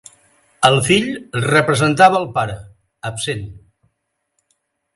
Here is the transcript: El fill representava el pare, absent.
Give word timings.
El 0.69 0.77
fill 0.87 1.11
representava 1.49 2.19
el 2.21 2.27
pare, 2.39 2.57
absent. 3.13 3.47